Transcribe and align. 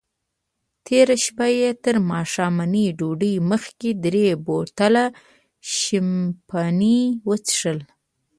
تېره 0.85 1.15
شپه 1.25 1.47
یې 1.57 1.69
تر 1.83 1.95
ماښامنۍ 2.11 2.85
ډوډۍ 2.97 3.35
مخکې 3.51 3.89
درې 4.03 4.27
بوتله 4.45 5.05
شیمپین 5.73 6.83
وڅیښل. 7.27 7.79